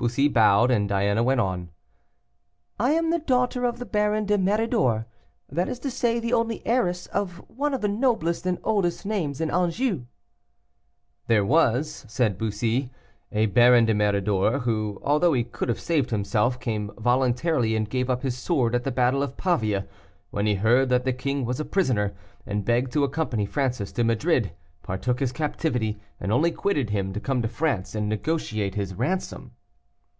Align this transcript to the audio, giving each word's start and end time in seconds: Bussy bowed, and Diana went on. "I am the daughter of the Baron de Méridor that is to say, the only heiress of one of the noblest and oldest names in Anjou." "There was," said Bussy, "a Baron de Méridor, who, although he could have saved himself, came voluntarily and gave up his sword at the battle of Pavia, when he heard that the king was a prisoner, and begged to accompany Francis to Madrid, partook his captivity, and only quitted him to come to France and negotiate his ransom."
Bussy 0.00 0.28
bowed, 0.28 0.70
and 0.70 0.88
Diana 0.88 1.24
went 1.24 1.40
on. 1.40 1.70
"I 2.78 2.92
am 2.92 3.10
the 3.10 3.18
daughter 3.18 3.64
of 3.64 3.80
the 3.80 3.84
Baron 3.84 4.26
de 4.26 4.38
Méridor 4.38 5.06
that 5.48 5.68
is 5.68 5.80
to 5.80 5.90
say, 5.90 6.20
the 6.20 6.32
only 6.32 6.64
heiress 6.64 7.06
of 7.08 7.38
one 7.48 7.74
of 7.74 7.80
the 7.80 7.88
noblest 7.88 8.46
and 8.46 8.60
oldest 8.62 9.04
names 9.04 9.40
in 9.40 9.50
Anjou." 9.50 10.04
"There 11.26 11.44
was," 11.44 12.04
said 12.06 12.38
Bussy, 12.38 12.92
"a 13.32 13.46
Baron 13.46 13.86
de 13.86 13.92
Méridor, 13.92 14.60
who, 14.60 15.00
although 15.02 15.32
he 15.32 15.42
could 15.42 15.68
have 15.68 15.80
saved 15.80 16.10
himself, 16.10 16.60
came 16.60 16.92
voluntarily 16.96 17.74
and 17.74 17.90
gave 17.90 18.08
up 18.08 18.22
his 18.22 18.36
sword 18.38 18.76
at 18.76 18.84
the 18.84 18.92
battle 18.92 19.24
of 19.24 19.36
Pavia, 19.36 19.84
when 20.30 20.46
he 20.46 20.54
heard 20.54 20.90
that 20.90 21.06
the 21.06 21.12
king 21.12 21.44
was 21.44 21.58
a 21.58 21.64
prisoner, 21.64 22.14
and 22.46 22.64
begged 22.64 22.92
to 22.92 23.02
accompany 23.02 23.46
Francis 23.46 23.90
to 23.90 24.04
Madrid, 24.04 24.52
partook 24.84 25.18
his 25.18 25.32
captivity, 25.32 25.98
and 26.20 26.30
only 26.30 26.52
quitted 26.52 26.90
him 26.90 27.12
to 27.12 27.18
come 27.18 27.42
to 27.42 27.48
France 27.48 27.96
and 27.96 28.08
negotiate 28.08 28.76
his 28.76 28.94
ransom." 28.94 29.50